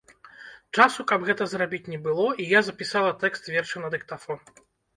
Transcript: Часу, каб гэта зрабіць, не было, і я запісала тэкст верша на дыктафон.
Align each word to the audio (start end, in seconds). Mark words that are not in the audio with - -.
Часу, 0.77 1.05
каб 1.11 1.27
гэта 1.27 1.47
зрабіць, 1.51 1.89
не 1.93 2.01
было, 2.09 2.27
і 2.45 2.49
я 2.57 2.63
запісала 2.73 3.15
тэкст 3.23 3.53
верша 3.55 3.87
на 3.87 3.95
дыктафон. 3.97 4.39